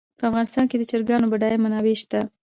[0.19, 2.19] په افغانستان کې د چرګانو بډایه منابع شته.